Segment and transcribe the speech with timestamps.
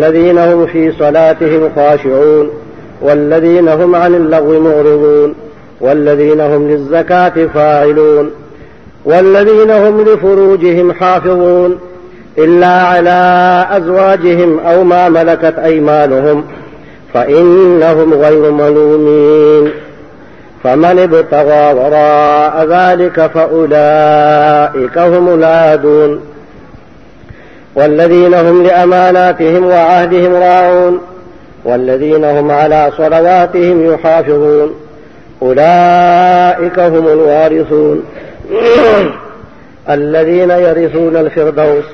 [0.00, 2.50] والذين هم في صلاتهم خاشعون
[3.02, 5.34] والذين هم عن اللغو معرضون
[5.80, 8.30] والذين هم للزكاة فاعلون
[9.04, 11.78] والذين هم لفروجهم حافظون
[12.38, 16.44] إلا على أزواجهم أو ما ملكت أيمانهم
[17.14, 19.70] فإنهم غير ملومين
[20.64, 26.20] فمن ابتغى وراء ذلك فأولئك هم العادون
[27.74, 31.00] والذين هم لأماناتهم وعهدهم راعون
[31.64, 34.74] والذين هم على صلواتهم يحافظون
[35.42, 38.02] أولئك هم الوارثون
[39.90, 41.84] الذين يرثون الفردوس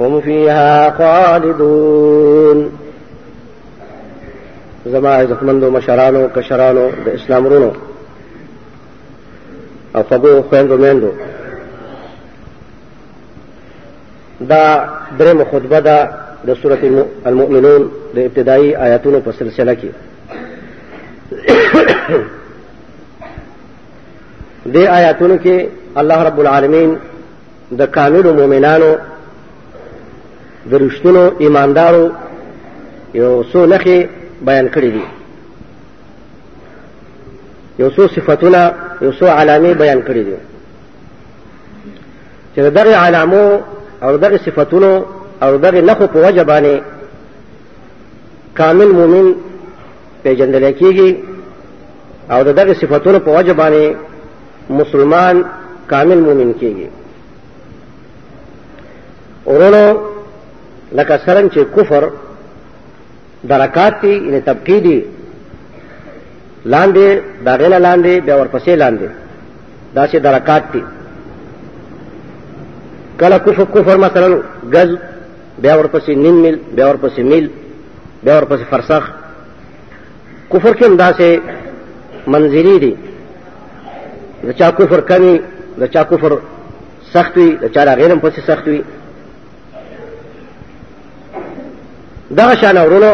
[0.00, 2.72] هم فيها خالدون
[4.86, 7.72] زما عزتمندو مشرانو کشرانو د اسلام رونو
[9.96, 11.08] او خبو خويندو ميندو
[14.50, 15.98] دا درم خطبه ده
[16.46, 16.80] د سورة
[17.26, 17.82] المؤمنون
[18.14, 19.88] د ابتدایي آیاتونو په سلسله کې
[24.74, 25.56] دې آیاتونو کې
[25.96, 26.96] الله رب العالمین
[27.78, 28.92] د کاملو مؤمنانو
[30.70, 32.04] د رښتینو ایماندارو
[33.14, 33.98] یو څو نښې
[34.46, 35.02] بیان کړې دي
[37.78, 40.36] یو څو صفتونه یو څو علامې بیان کړې دي
[42.54, 43.60] چې د دغې علامو
[44.04, 44.92] او دغه صفاتونو
[45.42, 46.74] او دغه نخو په وجه باندې
[48.58, 49.26] کامل مؤمن
[50.22, 51.10] پیژندل کیږي
[52.32, 53.84] او دغه صفاتونو په وجه باندې
[54.80, 55.36] مسلمان
[55.92, 56.88] کامل مؤمن کیږي
[59.52, 59.84] ورونو
[60.98, 62.04] لکه سرن چې کفر
[63.50, 64.98] درکات دي ان طبقې دي
[66.72, 67.06] لاندې
[67.46, 69.08] داغه لاندې بیا ورپسې لاندې
[69.96, 70.82] دا چې درکات دي
[73.20, 74.28] کله کفر کفر مثلا
[74.74, 74.88] گز
[75.62, 77.46] بیا ورپسې نیم میل بیا ورپسې میل
[78.24, 79.02] بیا ورپسې فرسخ
[80.52, 81.28] کفر کې هم داسې
[82.32, 82.94] منظرې دي
[84.46, 85.38] د چا کفر کمی
[85.80, 86.32] د چا کفر
[87.14, 88.82] سخت وي د چا د غیر هم پسې سخت وي
[92.38, 93.12] دغه شان ورونو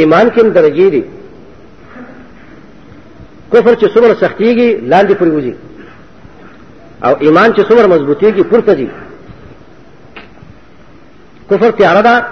[0.00, 1.02] ایمان کې هم درجې دي
[3.52, 5.54] کفر چې څومره سختېږي لاندې پرې وځي
[7.04, 8.90] او ایمان چې څومره مضبوطیږي پورته دي
[11.50, 12.24] کفر تیار ده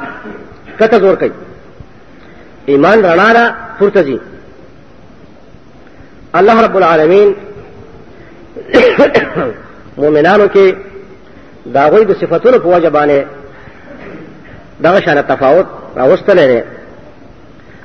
[0.80, 1.32] کته زور کوي
[2.72, 4.20] ایمان رڼا ده پورته دي
[6.34, 7.28] الله رب العالمین
[10.02, 10.66] مؤمنانو کې
[11.74, 13.18] داغوی د صفاتونو په وجه باندې
[14.82, 16.62] دغه شان تفاوت راوستل لري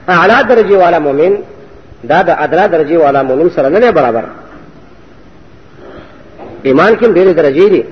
[0.09, 1.33] اعلی درجه والا مؤمن
[2.03, 4.23] دا د ادرا درجه والا مؤمن سره نه برابر
[6.63, 7.83] ایمان کې ډېرې درجې دي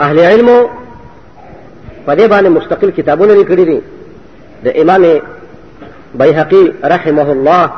[0.00, 0.68] اهل علم
[2.06, 3.80] په دې باندې مستقل کتابونه لیکلي دي
[4.64, 5.20] د امام
[6.14, 7.70] بیهقي رحمه الله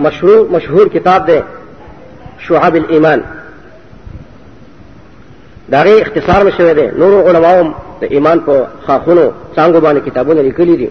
[0.00, 1.40] مشهور مشهور کتاب دی
[2.38, 3.22] شعب الایمان
[5.72, 7.62] دغه اختصار مشوي دی نور علماو
[8.00, 10.90] د ایمان په خاخونو څنګه باندې کتابونه لیکلي دي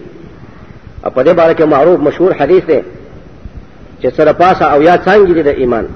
[1.16, 2.80] په دې باره کې معروف مشهور حدیث دی
[4.02, 5.88] چې سره پاسه او یا څنګه دي د ایمان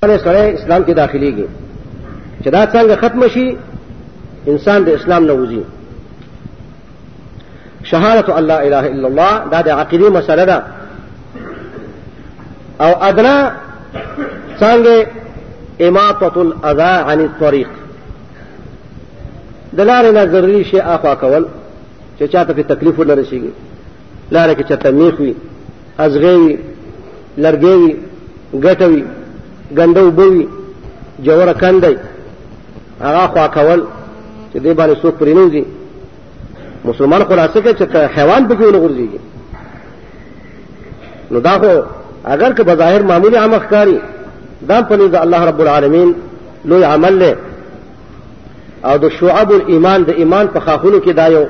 [0.00, 1.46] سره اسلام کې داخليږي
[2.44, 3.56] چې دا څنګه ختم شي
[4.52, 5.60] انسان د اسلام نه وځي
[7.90, 10.62] شهادت الله اله الا الله دا د عقیده مسله ده
[12.80, 13.52] او ادنا
[14.60, 15.06] څنګه
[15.82, 17.68] اماطه الاذى عن الطريق
[19.74, 21.46] د لارې نه ضروري شي اخوا کول
[22.20, 23.52] چې چاته په تکلیف ولر شيږي
[24.30, 25.34] لارې کې چاته میخوي
[25.98, 26.58] ازغوي
[27.38, 27.96] لرګوي
[28.54, 29.04] ګټوي
[29.76, 30.48] ګنده وبوي
[31.26, 31.96] جوړه کندي
[33.00, 33.84] هغه خوا کول
[34.52, 35.64] چې دې باندې څوک پرینوځي
[36.84, 39.20] مسلمان خلاصه کې چې حیوان پکې ولغورځيږي
[41.30, 41.74] نو دا خو
[42.24, 43.98] اگر که بظاهر معمولی عمل ښکاری
[44.68, 46.14] دا په نزد الله رب العالمین
[46.64, 47.36] لوی عمل له
[48.84, 51.46] او د شعب الایمان د ایمان په خاخونو کې دا یو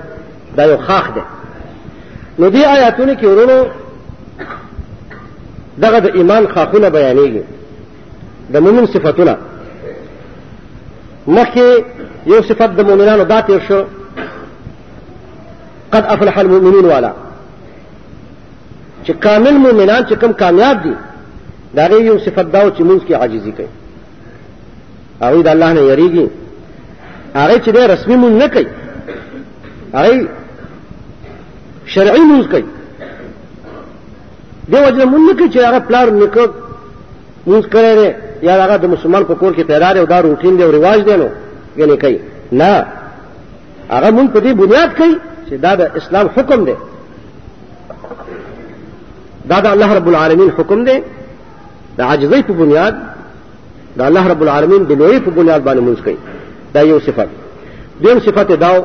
[0.57, 1.23] دا یو خاخ ده
[2.39, 3.67] نو دې آیاتونو کې ورونو
[5.79, 7.43] دغه د ایمان خاخونه بیانېږي
[8.53, 9.37] د مؤمن صفاتونه
[11.37, 11.67] مخکې
[12.33, 13.81] یو صفت د مؤمنانو دا تیر شو
[15.93, 17.13] قد افلح المؤمنون والا
[19.05, 20.93] چې کامل مؤمنان چې کم کامیاب دي
[21.77, 23.71] دا یو صفت دا چې موږ کې عاجزي کوي
[25.23, 26.27] هغه د الله نه یریږي
[27.35, 28.67] هغه چې د رسمي مونږ نه کوي
[29.95, 30.29] هغه
[31.87, 32.65] شرعي مونږ کوي
[34.73, 36.49] دیو جن مونږ کې چې هغه پلار نکړ
[37.47, 38.11] مونږ کړی
[38.43, 41.01] یا هغه د مسلمان په کور کې پیدا دی او دا روټین دی او رواج
[41.05, 41.29] دی نو
[41.77, 42.19] یعنی کوي
[42.53, 42.87] نه
[43.91, 45.15] هغه مونږ په دې بنیاد کوي
[45.49, 46.75] چې دا د اسلام حکم دی
[49.49, 50.99] دا د الله رب العالمین حکم دی
[51.99, 52.95] د عجزۍ په بنیاد
[53.97, 56.17] دا الله رب العالمین د لوی په بنیاد باندې مونږ کوي
[56.75, 57.29] دا یو صفت
[58.03, 58.83] دیم صفت داو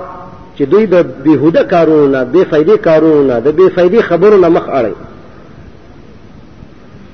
[0.57, 4.49] چې دوی د بهوده کارونو نه بے فائدې کارونو نه د بے فائدې خبرو نه
[4.49, 4.93] مخ اړي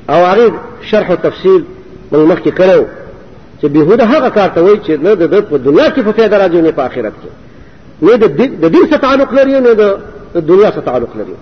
[0.10, 0.52] او هغه
[0.90, 1.62] شرح او تفصیل
[2.12, 2.82] مې مخکې کړو
[3.62, 6.62] چې بهوده هغه کار ته وایي چې نه د په دنیا کې په فایده راځي
[6.62, 7.32] نه په آخرت کې
[8.06, 8.16] نه
[8.64, 9.84] د دین سره تعلق لري نه د
[10.50, 11.36] دنیا سره تعلق لري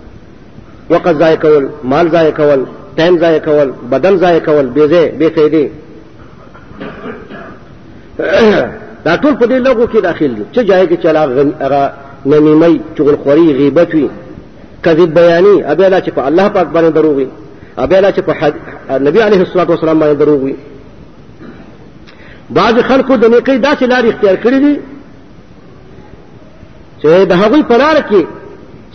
[0.90, 2.60] وقت ضایع کول مال ضایع کول
[2.96, 5.64] ټایم ضایع کول بدن ضایع کول بیزه بې فایده
[9.04, 11.92] دا ټول په دې لګو کې داخل دي چې جای کې چلا غ
[12.26, 14.08] نمیمي چغل خوري غیبت وي
[14.84, 17.26] کذب بیاني ابه دا چې په الله پاک باندې دروغ وي
[17.82, 18.54] ابیلا چې په حد...
[19.02, 20.56] نبی علیه الصلاۃ والسلام باندې دروغ وي
[22.50, 24.76] بعض خلکو د نیکۍ داسې لارې اختیار کړې دي
[27.02, 28.24] چې د هغوی په لار کې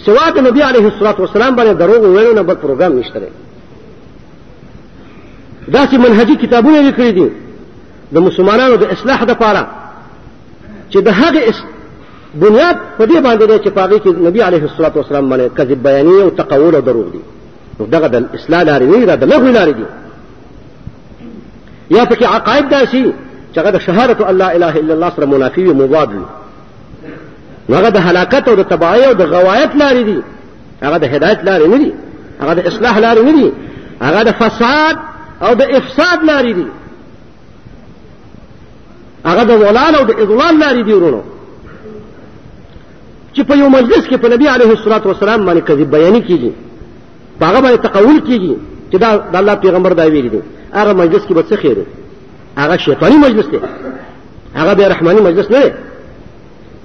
[0.05, 3.27] سوا د نبی علیه الصلاۃ والسلام باندې دروغ ویلو نه بل پروګرام نشته دی
[5.77, 7.29] داسې منهجي کتابونه لیکلي دي
[8.15, 9.61] د مسلمانانو د اصلاح لپاره
[10.91, 11.55] چې د هغې
[12.43, 15.83] بنیاد په دې باندې دی چې په هغې کې نبي علیه الصلاۃ والسلام باندې کذب
[15.87, 17.19] بیانیه او تقول او دروغ دي
[17.79, 19.83] نو دغه د اصلاح لارې نه را د لغوي لارې دي
[21.97, 23.13] یا پکې عقاید داسي
[23.53, 26.25] چې هغه د شهادت الله اله الا الله سره منافي او مضاد وي
[27.77, 30.21] هغه د هلاکت او د تباہي او د غوايت لارې دي
[30.83, 31.93] هغه د هدایت لارې نه دي
[32.41, 33.51] هغه د اصلاح لارې نه دي
[34.01, 34.95] هغه د فساد
[35.41, 36.67] او د افساد لارې دي
[39.25, 41.21] هغه د ولال او د اضلال لارې دي ورونو
[43.35, 46.51] چې په یو مجلس کې په نبی عليه الصلاه والسلام باندې کذب بیان کیږي
[47.41, 48.55] هغه باندې تقول کیږي
[48.91, 50.41] چې دا د الله پیغمبر دا ویلي دی
[50.73, 51.77] هغه مجلس کې به څه خیر
[52.57, 53.59] هغه شیطانی مجلس دی
[54.55, 55.71] هغه به رحماني مجلس نه دی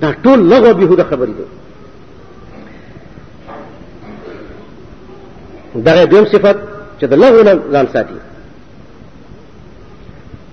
[0.02, 1.46] دا ټول لغو بهوده خبرې دي
[5.80, 6.56] دغه دویم صفت
[7.00, 8.14] چې د لغو نه ځان ساتي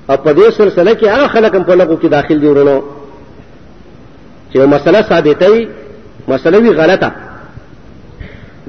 [0.10, 2.84] او په دې سلسله کې هغه خلک هم په لغو کې داخل دي ورونو
[4.54, 5.68] چې مسله ثابتې
[6.30, 7.12] مسله وی غلطه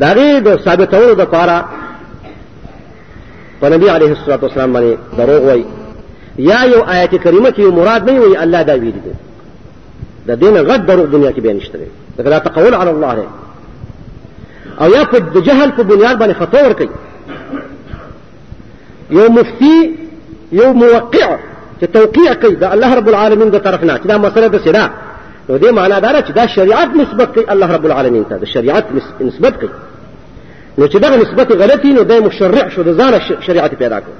[0.01, 1.59] دا غي د ثابتولو د پاره
[3.61, 5.65] په نبی عليه الصلاه والسلام باندې دروغ وای
[6.39, 9.15] یا یو آیت کریمه کې مراد نه وي الله دا ویل دي
[10.27, 11.79] د دین غد دروغ دنیا کې بیان نشته
[12.19, 13.23] دا تقول علی الله دی
[14.81, 16.89] او یا په جهل په بنیاد باندې خطا ور کوي
[19.11, 19.97] یو مفتی
[20.53, 21.37] یو موقع
[21.81, 24.91] چې توقیع کوي دا الله رب العالمین د طرف نه چې دا مسله د سنا
[25.51, 28.85] نو دې معنا دا چې دا شریعت نسبت کوي الله رب العالمین ته دا شریعت
[29.21, 29.71] نسبت کوي
[30.79, 33.15] نو چې دغه نسبت غلطی نو د مشرع شو د ځان
[33.47, 34.13] شریعت پیدا کو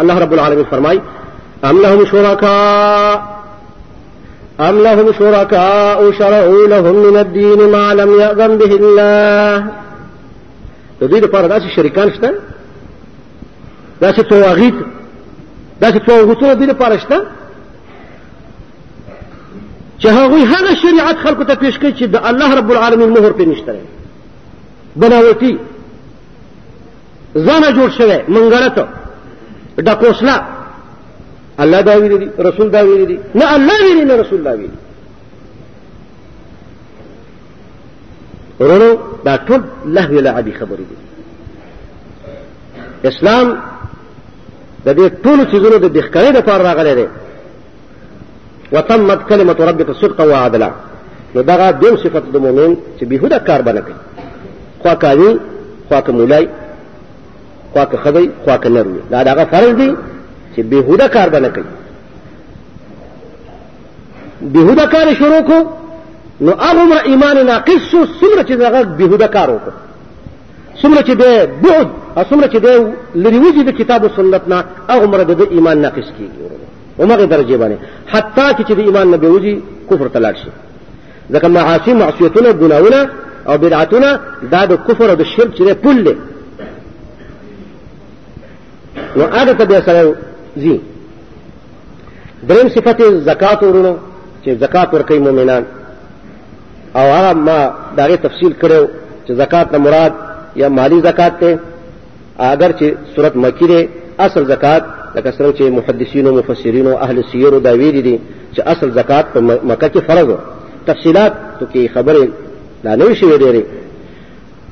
[0.00, 1.00] الله رب العالمین فرمای
[1.64, 3.14] ام لهم شرکا
[4.68, 9.70] ام لهم شركاء شرعوا لهم من الدين ما لم يأذن به الله
[11.00, 12.32] د دوی لپاره داسې شریکان شته
[14.02, 14.74] داسې تواغیت
[15.84, 17.22] داسې تواغوتونه دوی لپاره شته
[20.00, 23.42] چې هغوی هغه شریعت خلکو ته پیش کوي چې د الله رب العالمین مهر پې
[23.42, 23.78] نشته
[24.96, 25.56] بناوتي
[27.34, 28.84] زونه جوړ شوه منګړته
[29.86, 30.36] ډکوسلا
[31.62, 34.76] الله دا ویلي رسول دا ویلي نه الله ویلي نه رسول دا ویلي
[38.60, 38.90] ورونو
[39.24, 40.96] دا ټول لهوی لعبي خبرې دي
[43.08, 43.56] اسلام
[44.86, 47.06] د دې ټول چیزونو د بخکړې لپاره راغلی دی
[48.72, 50.70] وتمت كلمه ربك صدقا وعدلا
[51.34, 53.94] نو دغه دیم صفت د مؤمن چې بهوده کار بنه کوي
[54.82, 55.38] خواکاري
[55.88, 56.46] خواکمولای
[57.72, 59.94] خواکه خدای خواکه نروي دا دغه فرض دی
[60.56, 61.64] چې بهوده کار به نه کوي
[64.52, 65.70] بهوده کار شروع کو
[66.40, 69.72] نو هغه ایمان ناقص شو څومره چې دغه بهوده کار وکړ
[70.82, 71.86] څومره چې به بعد
[72.30, 76.04] څومره چې به لري وځي د کتاب او سنت نه هغه مر د ایمان ناقص
[76.18, 76.40] کیږي
[76.98, 77.76] ومغه درجه باندې
[78.14, 79.58] حتی چې د ایمان نه به وځي
[79.92, 80.50] کفر تلاړ شي
[81.32, 83.08] ځکه معاصی معصیتونه ګناونه
[83.48, 84.20] او بدعتونه
[84.52, 86.14] دا د کفر او د شرک چې پل
[89.16, 90.14] نو هغه ته به سره
[90.56, 90.80] زی
[92.48, 93.96] دریم صفت زکات ورونو
[94.44, 95.64] چې زکات ورکوي مؤمنان
[96.96, 98.86] او هغه ما دغه تفصیل کړو
[99.28, 100.10] چې زکات نه مراد
[100.56, 101.58] یا مالی زکات ته
[102.38, 102.84] اگر چې
[103.16, 103.88] صورت مکی ده
[104.26, 104.82] اصل زکات
[105.14, 108.18] لکه څنګه چې محدثین او مفسرین او اهل سیر دا ویل دي
[108.56, 110.34] چې اصل زکات په مکه کې فرض
[110.86, 112.28] تفصيلات ته کې خبره
[112.84, 113.62] لا نوې شوې ډېرې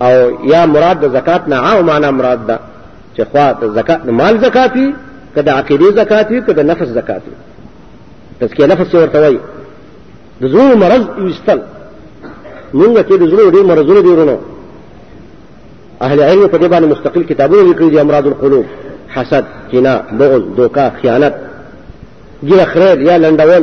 [0.03, 2.59] او یا مراد د زکات نه عام معنا مراد ده
[3.19, 4.95] چې خوا د زکات مال زکات وي
[5.35, 7.37] که د عقیدې زکات وي که د نفس زکات وي
[8.41, 9.39] تزکیه نفس ورته وایي
[10.41, 11.61] د زړونو مرض ایستل
[12.79, 14.37] موږ کې د زړونو ډېر مرضونه دي ورونو
[16.07, 18.65] اهل علم په دې باندې مستقل کتابونه لیکلي دي امراض القلوب
[19.15, 21.35] حسد کینه بغض دوکا خیانت
[22.49, 23.63] ګیره خرید یا لنډول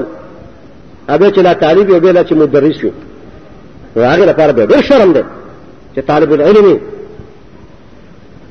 [1.10, 2.94] ابه چې لا طالب یو بل چې مدرس وي
[4.06, 5.24] هغه لپاره به ډېر شرم دی
[5.96, 6.80] چې طالب العلم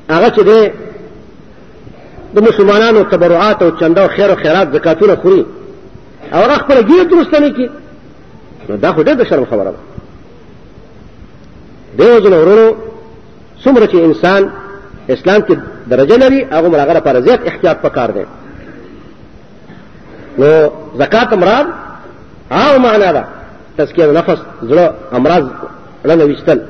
[0.09, 0.59] هغه چې دی
[2.35, 5.45] د مسلمانانو تبرعات او چنده او خیر او خیرات زکاتونه خوري
[6.33, 7.69] او هغه خپله ګیر درسته نه کي
[8.69, 9.77] نو دا خو ډېر د شرم خبره ده
[11.97, 12.75] دې وجنه ورونو
[13.65, 14.49] څومره چې انسان
[15.09, 15.55] اسلام کې
[15.89, 18.25] درجه لري هغه مرغه لپاره زیات احتیاط پکار دی
[20.39, 21.65] نو زکات مراد
[22.51, 23.25] عام معنا ده
[23.77, 25.43] تزکیه نفس زړه امراض
[26.05, 26.61] لنه وشتل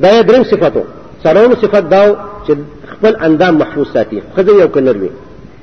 [0.00, 0.82] دا یې دریم صفاتو
[1.26, 2.14] سرون صفت داو
[2.48, 2.52] چې
[2.92, 5.10] خپل اندام محفوظ ساتي خزه یو کنر وي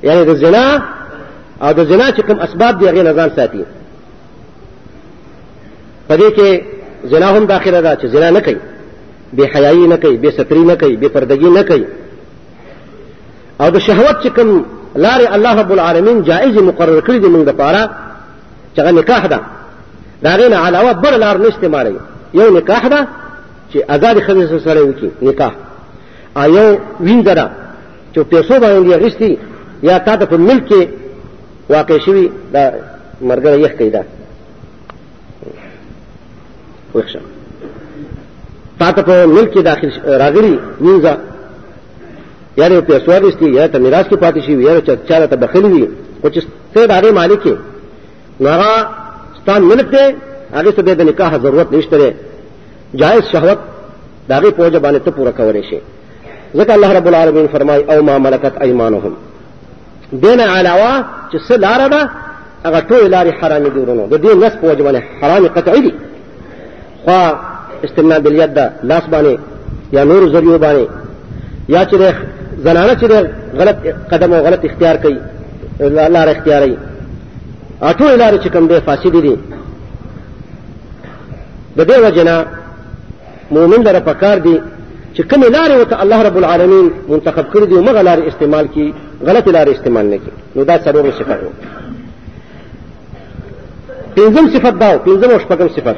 [0.02, 0.64] یعنی د زنا
[1.62, 3.64] او د زنا چې کوم اسباب دي هغه نه ځان ساتي
[6.10, 6.62] پدې کې
[7.12, 8.56] زنا هم داخله ده چې زنا نه کوي
[9.36, 11.86] بے حیايي نه کوي بے ستري نه کوي بے پردګي نه کوي
[13.60, 14.64] او د شهوت چې کوم
[14.96, 17.90] لارې الله رب العالمین جائز مقرر کړی دی موږ لپاره
[18.76, 19.40] چې نکاح ده
[20.22, 21.96] دا غینه علاوه بل لار نشته ماري
[22.34, 23.06] یو نکاح ده
[23.74, 25.52] چې آزاد خزه سره وکي نکاح
[26.42, 26.62] آیو
[27.00, 27.46] ویندرا
[28.14, 29.38] چې پیسو باندې غشتي
[29.82, 30.88] یا تا ته په ملک کې
[31.68, 32.72] واقع شوی دا
[33.22, 34.02] مرګره یې کیدا
[36.94, 37.18] وښه
[38.78, 41.14] تا ته په ملک کې داخل راغلی وینځه
[42.58, 45.68] یا دې پیسو غشتي یا ته میراث کې پاتې شي یا چې چا ته بخلی
[45.72, 45.88] وي
[46.24, 46.42] او چې
[46.74, 47.56] ته دا مالک یې
[48.40, 48.88] نو هغه
[49.40, 50.14] ستان ملک دې
[50.54, 52.12] هغه ته د نکاح ضرورت نشته
[52.94, 53.58] جائز شهوت
[54.28, 55.78] داغه پوجا باندې ته پورا کولای شي
[56.56, 59.12] ځکه الله رب العالمین فرمای او ما ملکت ایمانهم
[60.12, 62.10] دین علاوه چې څه لار ده
[62.66, 65.94] هغه ټول لارې حرامي دي ورونو د دې نس پوجا باندې حرامي قطعي دي
[67.06, 67.32] خو
[67.84, 69.38] استمناء باليد ده لاس باندې
[69.92, 70.90] یا نور ذریعہ باندې
[71.68, 72.14] یا چې
[72.64, 73.76] زنانه چې غلط
[74.10, 75.18] قدم او غلط اختیار کوي
[75.90, 76.76] لار اختیاري
[77.82, 79.36] اټو لار چې کوم دي فاسدي دي
[81.76, 82.46] د دې وجنه
[83.50, 84.58] مؤمن لره پکار دی
[85.16, 88.94] چې کوم لارې وته الله رب العالمین منتخب کړی دی مغه لارې استعمال کی
[89.26, 91.50] غلط لارې استعمال نه کی نو دا څلور صفات وو
[94.16, 95.96] پنځم صفات دا پنځم او شپږم صفات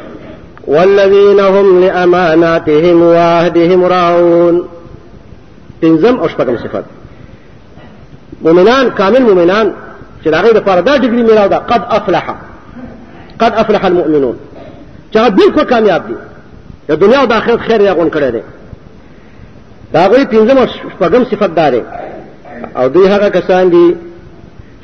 [0.66, 4.62] والذین هم لاماناتهم وعهدهم راعون
[5.82, 6.84] پنځم او شپږم صفات
[8.42, 9.72] مؤمنان کامل مؤمنان
[10.24, 12.34] چې هغه د پاره دا ډیګری میراو دا قد افلح
[13.42, 14.36] قد افلح المؤمنون
[15.12, 16.14] چې بالکل کامیاب دي
[16.88, 18.42] د دنیا او د آخرت خیر یې غون کړی دی
[19.92, 21.82] دا غوی پنځم شپږم صفت دا دی
[22.76, 23.96] او دوی هغه کسان دي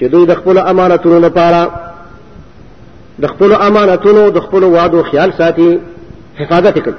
[0.01, 1.61] چې دوی د خپل امانتونو لپاره
[3.23, 5.79] د خپل امانتونو د خپل وعدو خیال ساتي
[6.39, 6.95] حفاظت کوي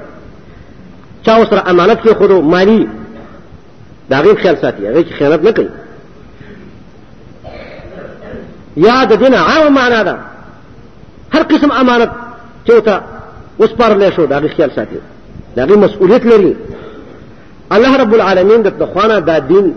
[1.24, 2.88] چا سره امانت کې خورو مانی
[4.10, 5.68] دا غیب خیال ساتي هغه چې خیانت نه کوي
[8.76, 10.16] یا د دین عام معنا ده
[11.34, 12.10] هر قسم امانت
[12.66, 13.02] چوتا
[13.60, 14.96] اوس پر له شو دغه خیال ساتي
[15.56, 16.56] دغه مسؤلیت لري
[17.72, 19.74] الله رب العالمین د تخوانه دا دین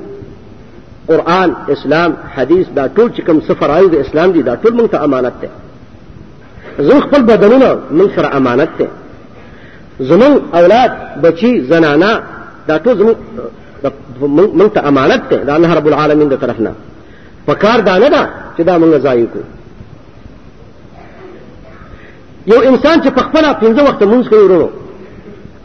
[1.08, 5.34] قران اسلام حدیث دا ټول چې کوم سفرایز اسلام دي دا ټول موږ ته امانت
[5.42, 5.50] ده
[6.80, 8.88] زه خپل بدنونه موږ سره امانت ده
[10.00, 10.92] زمون اولاد
[11.24, 12.22] بچي زنانا
[12.68, 13.16] دا ټول زمون
[14.60, 16.72] موږ ته امانت ده دا الله رب العالمین د طرفنا
[17.48, 19.44] پکار دا نه ده چې دا موږ ضایع کوو
[22.48, 24.70] یو انسان چې په خپل پنځه وخت مونږ کوي ورو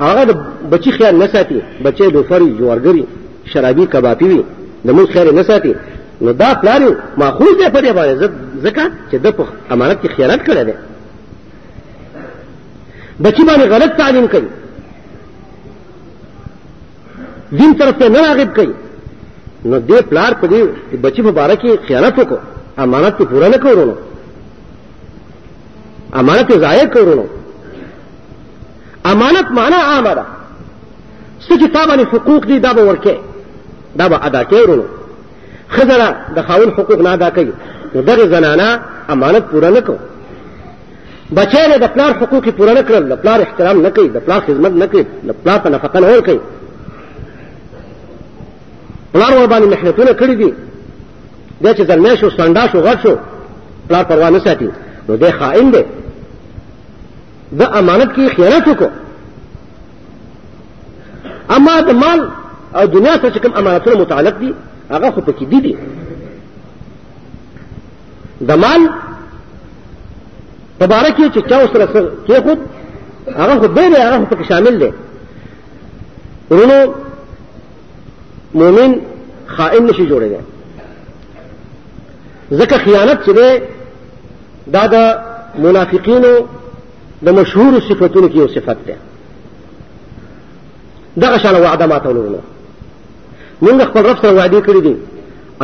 [0.00, 0.32] هغه د
[0.72, 3.04] بچی خیال نه ساتي بچي د فري جوړګري
[3.52, 4.42] شرابي کبابي وي
[4.86, 5.74] د مونږ خیال نه ساتي
[6.20, 6.82] نو دا پلان
[7.18, 8.28] ماخوذ دی په دې باندې
[8.64, 9.26] ځکه چې د
[9.70, 10.74] امانت کې خیانت کړی دی
[13.24, 14.48] بچی باندې غلط تعلیم کوي
[17.58, 18.74] دین طرف ته نه راغب کوي
[19.70, 20.60] نو دې پلار په دې
[21.04, 22.38] بچی مبارکي خیانت وکړو
[22.78, 23.94] امانت ته پوره نه کړو
[26.20, 27.26] امانت ضایع کړو
[29.12, 30.24] امانت معنا عامه ده
[31.48, 33.14] څه چې تا باندې حقوق دي دا به ورکې
[33.96, 34.80] دا به ادا کړو
[35.68, 37.52] خزره د خاون حقوق نه ادا کوي
[37.94, 39.96] نو دغه زنانه امانت پوره نه کوي
[41.36, 44.72] بچی د پلار حقوق پوره نه کړل د پلار احترام نه کوي د پلار خدمت
[44.72, 46.40] نه کوي د پلار په نفقه نه کوي
[49.12, 50.54] پلار ور باندې محنتونه کړی دي
[51.62, 53.16] دا چې ځلمه شو سنډا شو غټ شو
[53.88, 54.68] پلار پروا نه ساتي
[55.08, 55.82] نو دی خائن دی
[57.58, 58.90] د امانت کې خیانت وکړو
[61.56, 62.20] اما د مال
[62.78, 64.50] او دنیا سره کوم امانتونه متعلق دي
[64.90, 65.74] هغه خو پکې دي دي
[68.48, 68.82] د مال
[70.82, 71.86] مبارک چې چا سره
[72.26, 72.58] کې خود
[73.40, 74.92] هغه خو به هغه خو پکې شامل دي
[76.50, 76.80] ورونو
[78.60, 78.90] مؤمن
[79.58, 80.40] خائن نشي جوړېږي
[82.58, 83.50] ځکه خیانت چې ده
[84.66, 84.96] دا د
[85.64, 86.34] منافقینو
[87.24, 88.96] د مشهور صفاتونو کې یو صفت ده
[91.16, 92.38] دغه شاله وعده ما تولونه
[93.62, 94.94] موږ خپل رب سره وعده کړی دي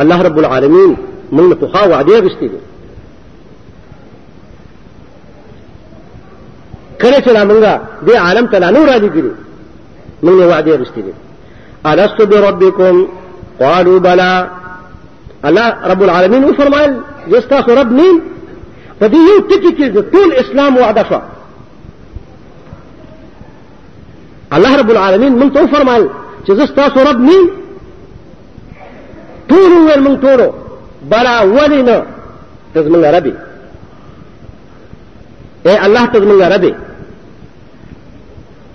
[0.01, 0.97] الله رب العالمین
[1.33, 2.57] موږ ته خوا وعده غشتي دي
[7.01, 7.77] کله چې موږ
[8.11, 9.31] دې عالم ته نور راځي کړی
[10.23, 11.13] موږ وعده غشتي دي
[11.85, 13.07] الست بربکم
[13.59, 14.47] قالوا بلى
[15.45, 16.93] الله رب العالمین وفرمایل
[17.29, 18.21] زه رب مين
[18.99, 21.15] فدي دې یو ټکی کې ټول اسلام وعده شو
[24.55, 26.03] الله رب العالمین موږ ته فرمایل
[26.45, 27.43] چې زه تاسو رب نیم
[29.49, 30.39] ټول ور موږ ټول
[31.11, 31.97] برا ولی نه
[32.73, 33.33] تزمن ربي
[35.67, 36.73] اے الله تزمن ربي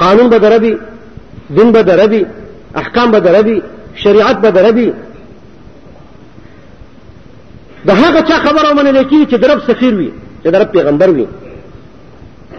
[0.02, 0.74] قانون به دربي
[1.56, 2.22] دین به دربي
[2.80, 3.62] احکام به دربي
[3.94, 4.92] شریعت به دربي
[7.86, 10.10] د هغه چا خبره ومنل کیږي چې درب سفیر وي
[10.44, 11.26] چې درب پیغمبر وي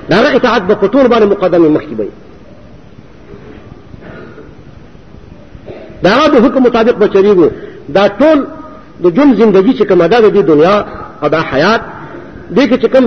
[0.10, 2.08] دا اطاعت به قطور باندې مقدمه مخکې وي
[6.06, 7.48] دا د حکم مطابق بچریږي
[7.98, 8.40] دا ټول
[9.04, 10.76] د جون زندگی چې کومه ده د دنیا
[11.24, 11.82] او د حیات
[12.56, 13.06] دې کې چې کوم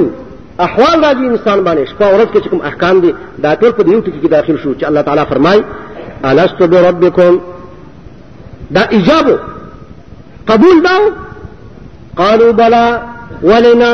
[0.66, 3.14] احوال راځي انسان باندې شپه ورځ کې چې کوم احکام دي
[3.44, 5.58] دا ټول په یو ټکی کې داخل شو چې الله تعالی فرمای
[6.24, 7.38] الست بربکم
[8.70, 9.26] دا ایجاب
[10.48, 10.96] قبول دا
[12.20, 12.86] قالوا بلا
[13.42, 13.90] ولنا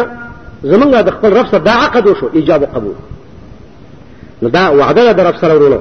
[0.71, 2.95] زمونږ د خپل رب سره دا عقد وشو ایجاب قبول
[4.43, 5.81] نو دا وعده ده رب سره ورونو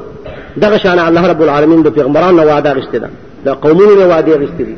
[0.58, 3.10] دغه شان الله رب العالمین د پیغمبرانو وعده غشته ده
[3.46, 4.78] د قومونو وعده غشته دي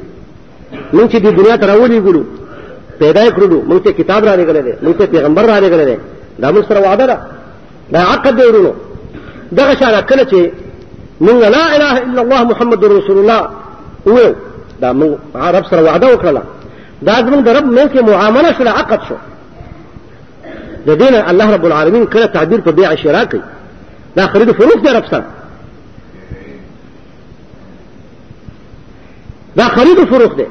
[0.94, 2.24] موږ چې د دنیا ته راولي ګلو
[3.00, 5.98] پیدا کړو موږ ته کتاب را لګل دي موږ ته پیغمبر را لګل دي
[6.40, 7.18] دا موږ سره وعده ده
[7.92, 8.74] دا عقد دی ورونو
[9.52, 10.40] دغه شان کله چې
[11.26, 13.42] موږ لا اله الا الله محمد رسول الله
[14.08, 14.20] و
[14.82, 16.40] دا موږ عرب سره وعده وکړه
[17.02, 19.16] دا زموږ د رب مې کې معامله سره عقد شو
[20.88, 23.42] د دین الله رب العالمین کله تعبیر په بيع شراکي
[24.16, 25.24] دا خرید فروخ دی رب سره
[29.56, 30.46] دا خرید او فروخ دی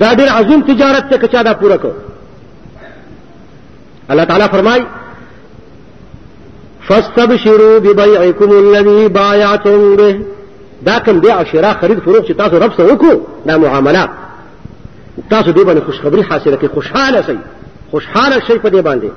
[0.00, 1.88] دا ډېر عظیم تجارت ته کچا دا پوره کو
[4.10, 4.84] الله تعالی فرمای
[6.80, 10.20] فاستبشروا ببيعكم الذي بايعتم به
[10.86, 14.10] دا کوم بيع شراء خرید فروخ چې تاسو رب سره وکړو دا معاملات
[15.30, 17.36] تاسو دې باندې خوشخبری حاصله کې خوشحاله شئ
[17.90, 19.10] خوشحاله شئ په دې باندې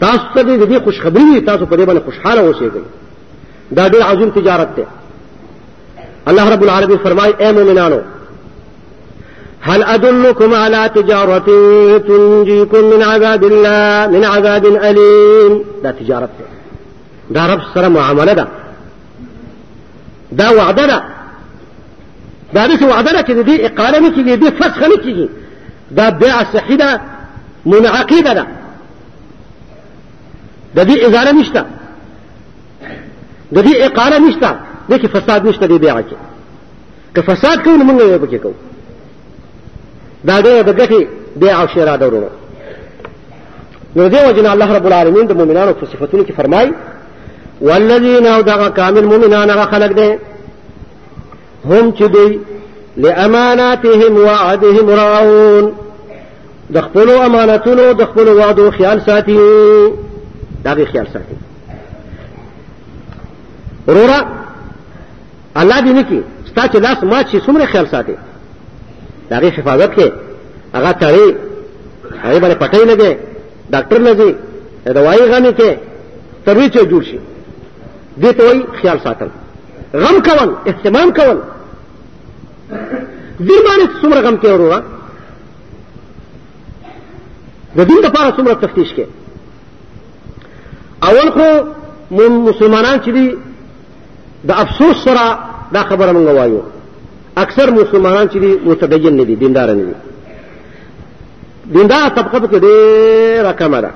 [0.00, 2.70] تاسو ته دې دې خوشخبری تاسو په دې باندې خوشحاله اوسئ
[3.74, 4.82] دا ډېر عظیم تجارت دی
[6.30, 8.00] اللہ رب العالمین فرماي اے مومنانو
[9.60, 16.28] هل أدلكم على تجارة تنجيكم من عذاب الله من عذاب أليم دا تجارة
[17.30, 18.48] دا رب السلام معاملة دا
[20.32, 21.02] دا وعده دا
[22.54, 25.28] دا دس وعده دا كده دي إقالة نكي دي فسخة نكي
[25.90, 26.78] دا بيع الصحي
[27.66, 28.46] منعقيدة دا
[30.74, 31.66] دا دي إزالة نشتا
[33.52, 36.16] دا دي إقالة نشتا دې کې فساد نشته دی بیا کې
[37.14, 38.54] که فساد کوو نو موږ یې پکې کوو
[40.24, 42.28] دا دې د ګټي بیا او شیرا درو
[43.96, 46.72] نو دې وجنه الله رب العالمین د مؤمنانو په صفاتونو کې فرمایي
[47.60, 50.18] والذین او دغه کامل مؤمنان هغه خلق دي
[51.64, 52.40] هم چې دوی
[52.96, 55.72] لاماناتهم وعدهم راعون
[56.74, 59.38] د خپل امانتونو د خپل وعدو خیال ساتي
[60.64, 61.34] دا به خیال ساتي
[63.88, 64.20] رورا
[65.56, 68.16] الله دې نکي ستا چې لاس مات شي څومره خیال ساتي
[69.30, 70.12] دا غي حفاظت کې
[70.74, 71.28] هغه تړي
[72.24, 73.12] هغه باندې پټې نه دي
[73.72, 74.34] ډاکټر نه دي
[74.86, 75.76] دوايي غمي کې
[76.46, 77.18] تروي چې جوړ شي
[78.20, 79.28] دې ته وایي خیال ساتل
[79.94, 81.38] غم کول اهتمام کول
[83.46, 84.80] دې باندې څومره غم کې ورو
[87.76, 89.04] د دین لپاره څومره تفتیش کې
[91.08, 91.48] اول خو
[92.50, 93.36] مسلمانان چې دي
[94.48, 95.26] د افسوس سره
[95.74, 96.60] دا خبره مونږ وایو
[97.44, 99.94] اکثر مسلمانان چې دي متدین نه دي دیندار نه دي
[101.74, 103.90] دیندار طبقه په ډېره کمه ده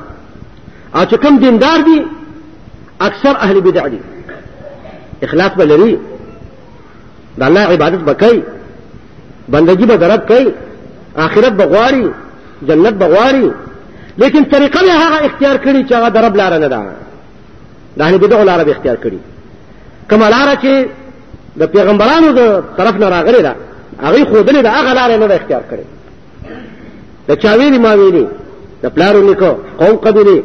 [0.94, 2.02] او چې کوم دیندار دي
[3.00, 3.98] اکثر اهل بدع دي
[5.22, 5.98] اخلاص به لري
[7.38, 8.42] د الله عبادت به کوي
[9.48, 10.52] بندگی به درک کوي
[11.16, 12.06] آخرت به غواړي
[12.68, 13.52] جنت به غواړي
[14.18, 16.82] لیکن طریقه به هغه اختیار کړي چې هغه د رب لاره نه ده
[17.98, 19.18] د اهل بدع لاره به اختیار کړي
[20.10, 20.88] کومه لار چې
[21.58, 23.54] د پیغمبرانو د طرف نه راغلي ده
[24.02, 25.86] هغه خودلې ده هغه لار نه اختیار کړي
[27.28, 28.26] د چاویلی ما ویلي
[28.82, 30.42] د پلارو نیکو قوم قبیله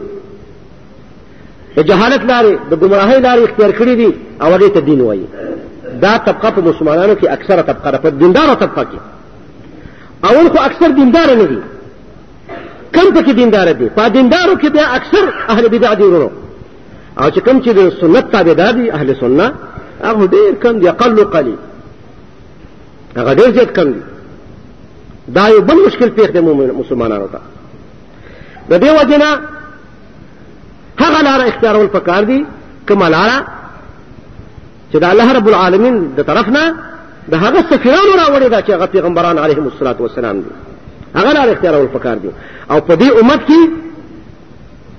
[1.78, 5.26] د جهالت لارې د گمراهۍ لارې اختیار کړې دي او هغه ته دین وایي
[6.02, 9.00] دا طبقه په مسلمانانو کې اکثره طبقه ده په دیندارو طبقه کې
[10.32, 11.60] اول خو اکثر دیندار نه دي
[12.94, 16.32] کم پکې دیندار دي په دیندارو کې بیا اکثر اهل بدع دي ورو
[17.20, 19.54] او چې کوم چې د سنت تابعدار دي اهل سنت
[20.04, 21.58] هغه ډیر کم دي اقل قليل
[23.18, 24.02] هغه ډیر زیات کم دي
[25.36, 26.40] دا یو بل مشکل پیښ دی
[26.80, 27.40] مسلمانانو ته
[28.70, 29.40] د دې وجنه
[31.02, 32.46] هغه لار اختیارول پکار دي
[32.88, 33.30] کومه لار
[34.94, 36.74] چې د الله رب العالمین د طرف نه
[37.32, 40.50] د هغه سفیرانو راوړي دا چې هغه پیغمبران علیهم الصلاۃ والسلام دي
[41.16, 42.30] هغه لار اختیارول پکار دي
[42.72, 43.70] او په دې امت کې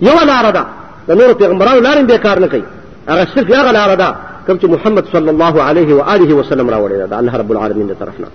[0.08, 0.64] یو لار ده
[1.08, 2.64] د نور پیغمبرانو لارې به کار نه کوي
[3.08, 4.08] هغه صرف هغه لار ده
[4.46, 7.94] کوم چې محمد صلی الله علیه و آله وسلم راوړی ده الله رب العالمین دی
[8.02, 8.28] طرفنا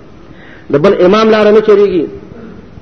[0.74, 2.04] د بل امام لار نه چریږي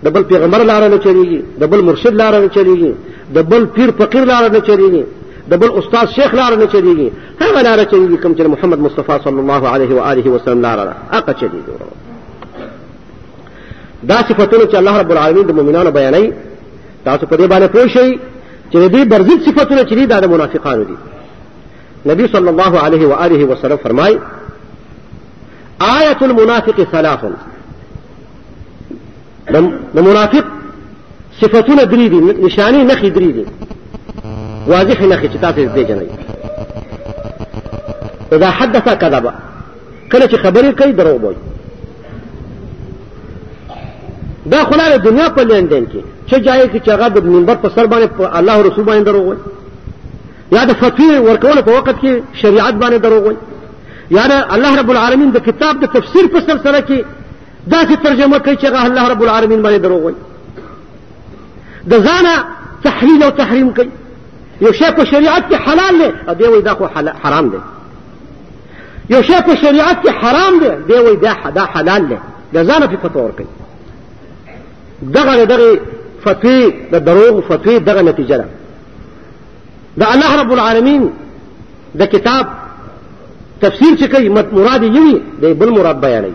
[0.05, 2.91] د بل پیغمبر لار نه چریږي د بل مرشد لار نه چریږي
[3.35, 5.03] د بل پیر فقیر لار نه چریږي
[5.51, 7.07] د بل استاد شیخ لار نه چریږي
[7.41, 10.93] هغه لار چریږي کوم چې محمد مصطفی صلی الله علیه و آله وسلم لار ده
[11.15, 11.75] هغه چریږي
[14.03, 16.31] دا صفاتونه چې الله رب العالمین د مؤمنانو بیانوي
[17.05, 18.09] تاسو په دې باندې پوه شئ
[18.71, 20.95] چې دې برزید صفاتونه چې دي د منافقانو دي
[22.13, 24.17] نبی صلی الله علیه و آله و سلم فرمای
[25.79, 27.19] آیت المنافق ثلاث
[29.93, 30.43] د منافق
[31.41, 33.45] صفاتونه درې دي نشانه نخې درې دي
[34.67, 36.07] واضح نخې چې تاسو دې جنې
[38.33, 39.33] اذا حدث كذب
[40.11, 41.37] کله چې خبرې کوي دروغ وایي
[44.51, 47.85] دا خلاره دنیا په لندن کې چې جای کې چې هغه د منبر په سر
[47.85, 49.35] باندې الله رسول باندې دروغ وي
[50.51, 53.35] یا د فتوی ورکول په وخت کې شریعت باندې دروغ وي
[54.17, 57.03] یا د الله رب العالمین د کتاب د تفسیر په سر سره کې
[57.67, 60.13] دا چې ترجمه کوي چې هغه الله رب العالمین باندې دروغ وي
[61.91, 62.33] د ځانه
[62.83, 63.89] تحلیل او تحریم کوي
[64.61, 66.85] یو شی په شریعت کې حلال دی دی وایي دا خو
[67.23, 67.57] حرام دی
[69.09, 71.17] یو شی په شریعت کې حرام دی دی وایي
[71.55, 72.17] دا حلال دی
[72.53, 73.47] د ځانه په فتوا ورکوي
[75.01, 75.79] دغه دغه
[76.21, 78.47] فتوی د دروغ فتوی دغه نتیجه ده
[79.97, 81.09] د الله رب العالمین
[81.99, 82.45] د کتاب
[83.61, 86.33] تفسیر چې کوي مراد یې وي د بل مراد بیانوي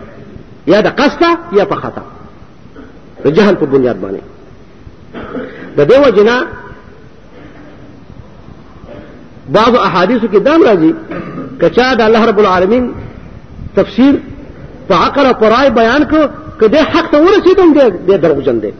[0.67, 2.01] یا د قصده یا په خطا
[3.25, 4.21] د جهل په بنیاد باندې
[5.77, 6.45] د دې وجنا
[9.49, 10.93] بعض احادیث کې دام راځي
[11.61, 12.91] کچا د الله رب العالمین
[13.75, 14.13] تفسیر
[14.87, 16.23] په عقل او پرای بیان کړو
[16.59, 18.71] کله حق ته ورسېدم دې دروغجن دی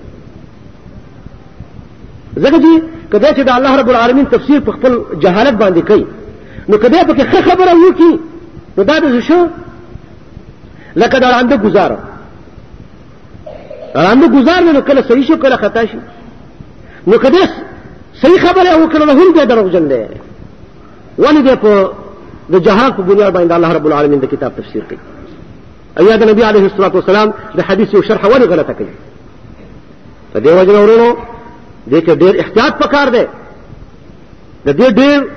[2.43, 6.07] ځکه چې کله چې د الله رب العالمین تفسیر په خپل جهالت باندې کوي
[6.69, 8.19] نو کله به کې خبره وکي
[8.77, 9.41] نو دا د شو
[11.01, 11.97] لکه دا عنده گزاره
[14.11, 15.97] عنده گزار نو کله صحیح شو کله خطا شي
[17.07, 17.49] نو کله
[18.21, 20.03] صحیح خبره وکړه نو هم دې دروغجن دی
[21.19, 21.91] ولې دې په
[22.53, 24.97] د جهان په بنیاد باندې الله رب العالمین د کتاب تفسیر کوي
[25.99, 28.93] ایا د نبی علیه الصلاه والسلام د حدیث یو شرح ولې غلطه کوي
[30.33, 31.17] په دې وجه ورونو
[31.89, 33.25] دې کې ډېر احتیاط پکار دی
[34.65, 35.27] د دې ډېر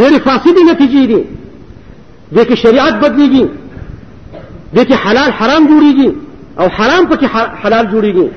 [0.00, 1.24] ډېر فاسدې نتیجې دي
[2.34, 3.46] دې کې شریعت بدلیږي
[4.74, 6.10] دې کې حلال حرام جوړیږي
[6.60, 7.26] او حرام پکې
[7.64, 8.28] حلال جوړیږي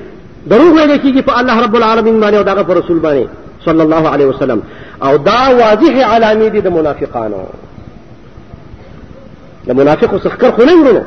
[0.50, 3.26] دروغ ویل کېږي په الله رب العالمین باندې او دغه پر رسول باندې
[3.64, 4.62] صلی الله علیه وسلم
[5.02, 7.44] او دا واضح علامې دي د منافقانو
[9.66, 11.06] د منافقو څخه خلک نه ورونه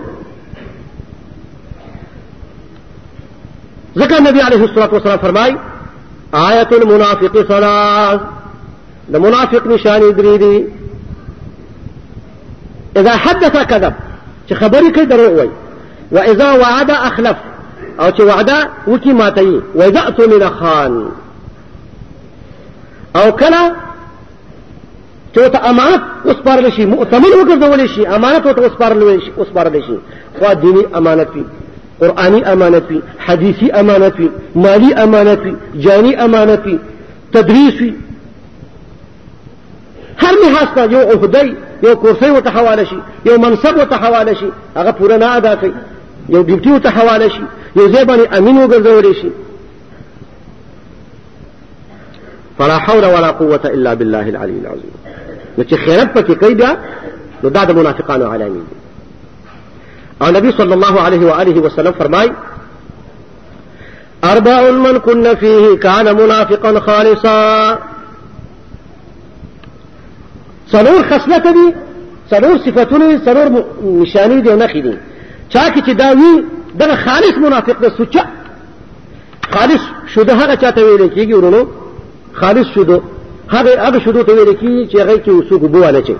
[3.99, 8.21] ذکر نبی علیہ الصلوۃ والسلام فرمای آیت آية المنافق صلاة
[9.09, 10.63] المنافق منافق نشانی
[12.99, 13.93] اذا حدث كذب
[14.49, 15.49] چې خبرې کوي درې وای
[16.11, 17.35] و اذا وعد اخلف
[17.99, 20.97] او چې وعده وکي ماتي وجأت من خان
[23.15, 23.71] او کله
[25.33, 29.97] چې ته امانت وسپارل شي مؤتمن وګرځول شي امانت ورته وسپارل شي وسپارل شي
[30.39, 31.43] خو دینی امانت وي
[32.01, 36.79] قرآنی امانت وي حدیثي امانت وي مالی امانت وي جانی امانت وي
[37.33, 37.93] تدریس وي
[40.19, 44.49] هر لحاظ ته یو عهده یو کرسی ورته حواله شي یو منصب ورته حواله شي
[44.77, 45.73] هغه پوره نه ادا کوي
[46.29, 47.43] یو ډیوټي ورته حواله شي
[47.75, 49.29] یو ځای باندې امین وګرځولی شي
[52.59, 54.91] فلا حول ولا قوة إلا بالله العلي العظيم
[55.57, 56.77] نو چې خیرت پکې کوي بیا
[57.43, 58.77] نو دا د منافقانو علامې دي
[60.21, 62.29] اور نبی صلی اللہ علیہ وآلہ وسلم فرمائی
[64.29, 67.33] اربع من کن فیہ کان منافقا خالصا
[70.71, 71.69] سنور خصلت دی
[72.29, 73.49] سنور صفتون سنور
[73.83, 74.91] نشانی دی نخی دی
[75.53, 76.31] چاکی چی داوی
[76.79, 78.23] دغه خالص منافق ده سوچا
[79.51, 79.81] خالص
[80.15, 81.67] شوده هغه چاته ویل کیږي ورونو
[82.33, 83.01] خالص شوده
[83.49, 86.15] هغه هغه شوده ته ویل کیږي چې هغه کې وسوګ بواله چي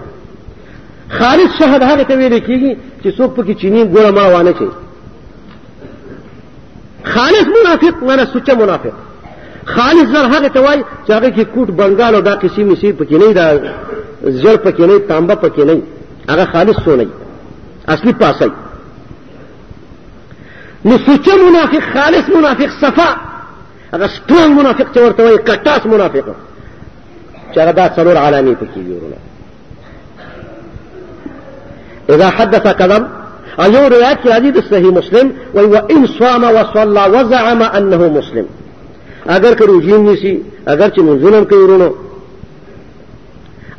[1.09, 4.67] خالص شهد هغه ته ویل کیږي چې څوک پکې چینی ګوره ما وانه شي
[7.03, 8.93] خالص منافق نه سوچه منافق
[9.65, 13.13] خالص زر هغه ته وای چې هغه کې کوټ بنگال او دا قسم سي پکې
[13.13, 13.59] نه دا
[14.41, 15.81] زړ پکې نه تانبه پکې نه
[16.29, 17.05] هغه خالص سونه
[17.87, 18.51] اصلي پاسه
[20.85, 23.15] نو سوچه منافق خالص منافق صفا
[23.93, 26.25] هغه ستون منافق چې ورته وای کټاس منافق
[27.55, 29.15] چې هغه دا څلور علامې پکې ویورونه
[32.09, 33.07] اذا حدث كذب
[33.59, 38.07] او یو روایت کې راځي د صحیح مسلم وای و ان صام وصلى وزعم انه
[38.09, 38.45] مسلم
[39.27, 41.93] اگر که روزی نیسی اگر چې منځونه کوي ورونو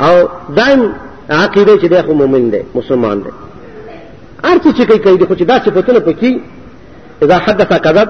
[0.01, 0.93] او دائم
[1.31, 3.31] عقیده چې دغه مؤمن دی مسلمان دی
[4.45, 6.41] ارته چې کوي کوي خو چې دا صفاتونه پکې
[7.23, 8.09] اذا حدث كذب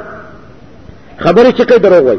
[1.18, 2.18] خبرې چې کوي دروغ وای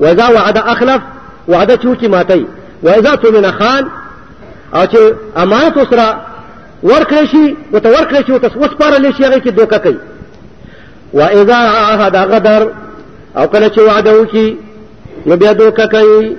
[0.00, 1.00] واذا وعد اخلف
[1.48, 2.46] وعده چې ماتي
[2.82, 3.86] واذا تمن خان
[4.74, 4.98] او چې
[5.36, 6.20] امانت سره
[6.84, 9.96] ورکړی شي وته ورکړی شي وته وسپارل شي هغه کې دوکه کوي
[11.12, 12.70] واذا عهد غدر
[13.36, 14.56] او کله چې وعده وکي
[15.26, 16.36] نو بیا دوکه کوي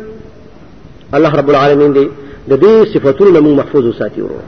[1.14, 2.10] الله رب العالمین دی
[2.50, 4.40] د دې صفاتونو موږ محفوظ وساتي ورو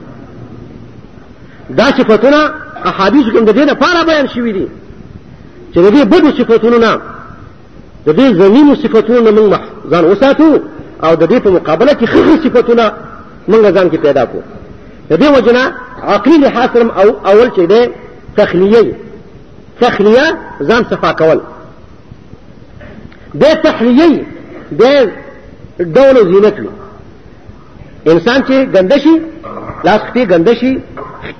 [1.70, 2.50] دا صفاتونه
[2.84, 4.66] احادیث کې د دې لپاره بیان شوي دي
[5.74, 7.00] چې د دې بدو صفاتونو نه
[8.06, 9.58] د دې زمینو صفاتونو موږ
[9.90, 10.60] ځان وساتو
[11.02, 12.92] او د دې په مقابله کې خې صفاتونه
[13.50, 14.42] موږ ځان کې پیدا کوو
[15.10, 17.88] د دې وجنه عقلی لحاظ او اول چې دی
[18.36, 18.94] تخلیه
[19.80, 20.24] تخلیه
[20.62, 21.40] ځان صفا کول
[23.40, 24.24] د تخلیه
[24.78, 25.10] د
[25.80, 26.70] ډول زینت لو
[28.12, 29.20] انسان چې ګنده شي
[29.84, 30.78] لاس کې ګنده شي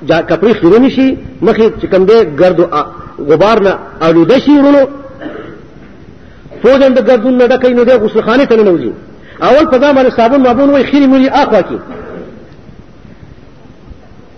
[0.09, 2.85] کپړې خیرونی شي مخې چې کوم دی ګرد او
[3.25, 4.87] غبار نه آلوده شي ورونو
[6.62, 8.92] فوجن د ګردون نه ډکې نه دی غسل خانه ته نه نوځي
[9.42, 11.77] اول په ځان باندې صابون مابون وای خیرې مونږه اخوا کې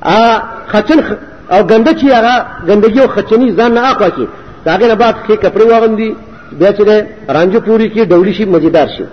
[0.03, 0.19] ا
[0.73, 1.11] خچن خ...
[1.55, 2.35] او ګنده چې هغه
[2.69, 4.27] ګندګي او خچنی ځان نه اخوا کی
[4.67, 6.11] داګه نه بعد کې کپڑے واغندي
[6.59, 6.85] بیا چې
[7.35, 9.05] رانجو پوری کې ډوړي شي مزیدار شي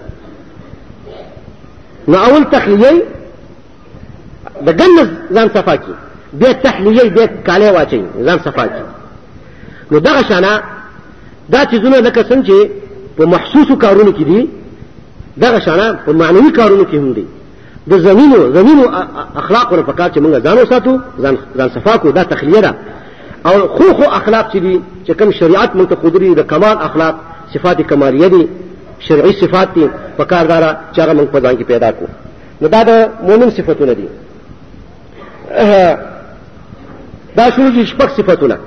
[2.10, 2.92] نو اول تخلیه
[4.68, 5.92] د ګنز ځان صفا کی
[6.40, 8.82] بیا تحلیه بیا کاله واچي ځان صفا کی
[9.92, 10.52] نو دغه شانه
[11.54, 12.58] دا چې زونه لکه څنګه چې
[13.18, 14.42] په محسوسو کارونو کې دي
[15.44, 17.26] دغه شانه په معنوي کارونو کې هم دي
[17.92, 18.84] د زمینو زمینو
[19.42, 22.72] اخلاق ور پکار چې موږ ځانو ساتو ځان ځان صفا کو دا تخلیه ده
[23.48, 27.16] او خو خو اخلاق چې دي چې کوم شریعت موږ ته قدرت د کمال اخلاق
[27.54, 28.48] صفات کمالیه دي
[29.00, 32.06] شرعي صفات دي پکاردارا چې هغه موږ په ځان کې پیدا کو
[32.62, 32.92] نو دا د
[33.28, 34.08] مؤمن صفاتونه دي
[37.38, 38.58] دا شروع دي شپږ صفاتونه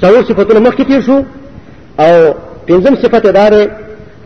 [0.00, 1.18] څلور صفاتونه مخکې تیر شو
[2.04, 2.12] او
[2.68, 3.52] پنځم صفت دار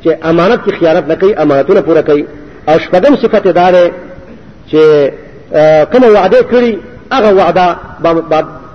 [0.04, 2.26] چې امانت کی خیانت نه کوي امانتونه پوره کوي
[2.68, 3.74] او شپږم صفت دار
[4.72, 4.82] چې
[5.92, 6.70] کوم وعده کړی
[7.14, 7.66] هغه وعده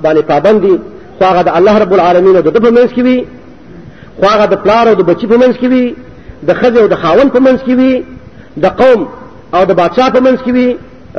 [0.03, 0.75] باندې پابند دي
[1.17, 3.19] خو هغه د الله رب العالمین د په منځ کې وي
[4.19, 5.85] خو هغه د پلار او د بچی په منځ کې وي
[6.47, 7.93] د خځې او د خاوند په منځ کې وي
[8.63, 9.01] د قوم
[9.55, 10.67] او د بادشاہ په منځ کې وي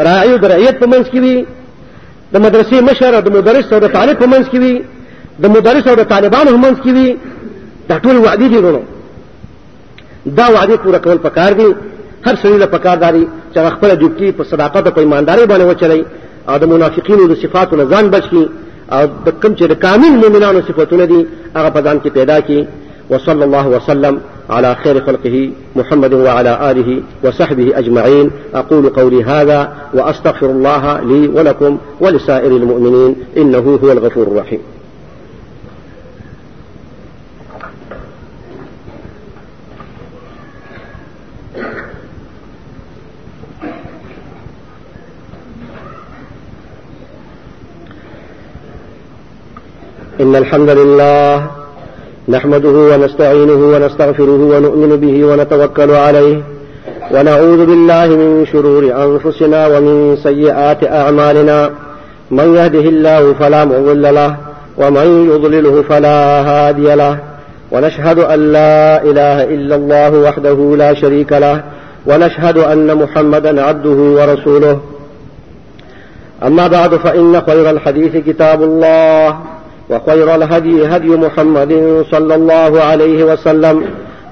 [0.06, 1.36] راعي او د رعیت په منځ کې وي
[2.34, 4.74] د مدرسې مشر او د مدرس او د طالب په منځ کې وي
[5.42, 7.08] د مدرس او د طالبانو په منځ کې وي
[7.88, 8.82] دا ټول وعدې دي غواړو
[10.38, 11.66] دا وعدې پوره کول پکار دي
[12.26, 16.02] هر سړي له پکارداري چې خپل ډیوټي په صداقت او په ایمانداري باندې وچلای
[16.48, 18.44] او د منافقینو د صفاتو نه ځان بچ کی
[18.94, 21.20] او د کوم چې د کامل مؤمنانو صفاتونه دي
[21.56, 22.60] هغه په ځان کې پیدا کی
[23.10, 24.20] وصلى الله وسلم
[24.54, 25.36] على خير خلقه
[25.78, 26.90] محمد وعلى آله
[27.24, 29.58] وصحبه أجمعين أقول قولي هذا
[29.96, 34.60] وأستغفر الله لي ولكم ولسائر المؤمنين إنه هو الغفور الرحيم
[50.28, 51.46] إن الحمد لله
[52.28, 56.36] نحمده ونستعينه ونستغفره ونؤمن به ونتوكل عليه
[57.14, 61.70] ونعوذ بالله من شرور أنفسنا ومن سيئات أعمالنا
[62.30, 64.36] من يهده الله فلا مضل له
[64.82, 67.18] ومن يضلله فلا هادي له
[67.72, 71.56] ونشهد أن لا إله إلا الله وحده لا شريك له
[72.06, 74.80] ونشهد أن محمدا عبده ورسوله
[76.48, 79.36] أما بعد فإن خير الحديث كتاب الله
[79.90, 83.84] وخير الهدي هدي محمد صلى الله عليه وسلم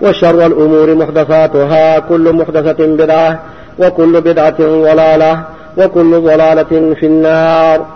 [0.02, 3.40] وشر الأمور محدثاتها كل محدثة بدعة
[3.78, 5.42] وكل بدعة ضلالة
[5.78, 7.86] وكل ضلالة في النار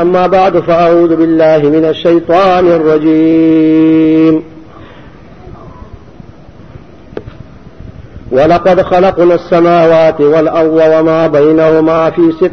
[0.00, 4.42] أما بعد فأعوذ بالله من الشيطان الرجيم
[8.32, 12.52] ولقد خلقنا السماوات والأرض وما بينهما في ست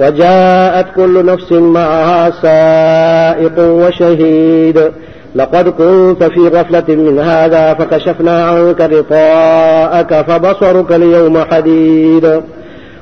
[0.00, 4.92] وجاءت كل نفس معها سائق وشهيد
[5.34, 12.40] لقد كنت في غفلة من هذا فكشفنا عنك غطاءك فبصرك اليوم حديد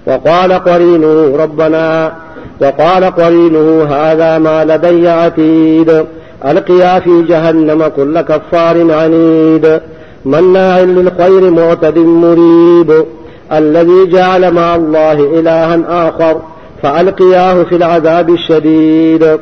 [0.07, 2.13] وقال قرينه ربنا
[2.61, 6.05] وقال قرينه هذا ما لدي عتيد
[6.47, 9.81] ألقيا في جهنم كل كفار عنيد
[10.25, 13.05] مناع للخير معتد مريب
[13.53, 16.41] الذي جعل مع الله إلها آخر
[16.83, 19.39] فألقياه في العذاب الشديد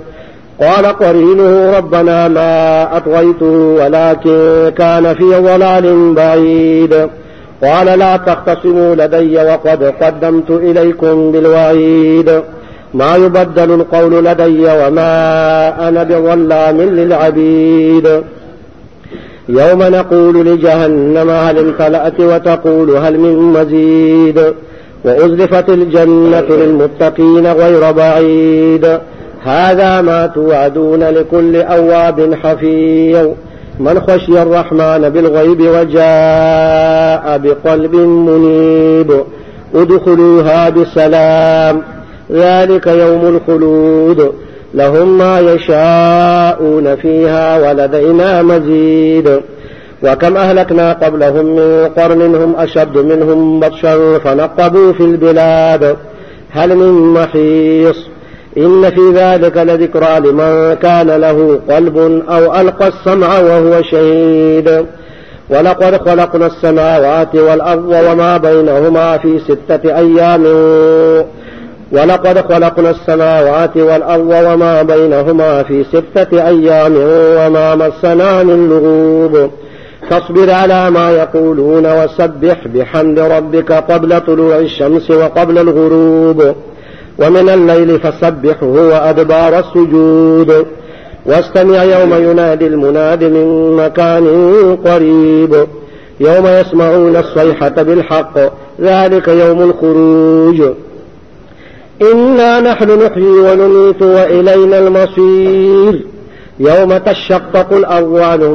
[0.61, 3.51] قال قرينه ربنا ما أطغيته
[3.83, 7.09] ولكن كان في ضلال بعيد
[7.65, 12.43] قال لا تختصموا لدي وقد قدمت إليكم بالوعيد
[12.95, 18.23] ما يبدل القول لدي وما أنا بظلام للعبيد
[19.49, 24.55] يوم نقول لجهنم هل امتلأت وتقول هل من مزيد
[25.07, 28.99] وأزلفت الجنة للمتقين غير بعيد
[29.45, 33.29] هذا ما توعدون لكل أواب حفيظ
[33.79, 39.13] من خشي الرحمن بالغيب وجاء بقلب منيب
[39.75, 41.83] ادخلوها بسلام
[42.33, 44.33] ذلك يوم الخلود
[44.75, 49.41] لهم ما يشاءون فيها ولدينا مزيد
[50.07, 55.97] وكم أهلكنا قبلهم من قرن هم أشد منهم بطشا فنقبوا في البلاد
[56.51, 57.97] هل من محيص
[58.59, 64.87] إن في ذلك لذكرى لمن كان له قلب أو ألقى السمع وهو شهيد
[65.51, 70.45] ولقد خلقنا السماوات والأرض وما بينهما في ستة أيام
[71.93, 79.51] ولقد خلقنا السماوات والأرض وما بينهما في ستة أيام وما مسنا من لغوب
[80.11, 86.55] فاصبر على ما يقولون وسبح بحمد ربك قبل طلوع الشمس وقبل الغروب
[87.19, 90.67] ومن الليل فسبحه وأدبار السجود
[91.27, 94.27] واستمع يوم ينادي المناد من مكان
[94.87, 95.67] قريب
[96.21, 98.39] يوم يسمعون الصيحة بالحق
[98.81, 100.63] ذلك يوم الخروج
[102.13, 106.03] إنا نحن نحيي ونميت وإلينا المصير
[106.61, 108.55] يوم تشقق الأرض عنهم